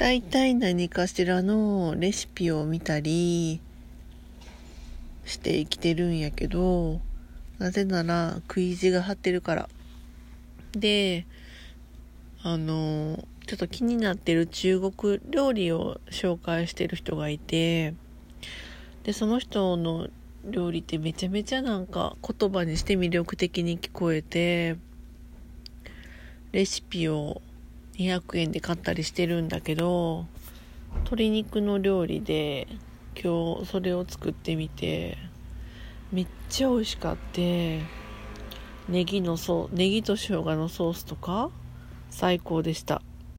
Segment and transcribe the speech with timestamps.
[0.00, 3.60] 大体何かしらのレシピを見たり
[5.26, 7.02] して生きてるんやけど
[7.58, 9.68] なぜなら食い意地が張ってるから。
[10.72, 11.26] で
[12.42, 17.92] あのちょっと気になってる中国料理を紹介してる人がいて
[19.02, 20.08] でその人の
[20.46, 24.78] 料理ってめちゃめちゃなんか言葉にして魅力的に聞こえて
[26.52, 27.42] レシピを
[28.00, 30.24] 200円で買ったりしてるんだけど
[30.94, 32.66] 鶏肉の料理で
[33.14, 35.18] 今日それを作ってみて
[36.10, 37.82] めっちゃ美味しかって
[38.88, 41.50] ネギのソネギと生姜のソースとか
[42.08, 43.02] 最高でした。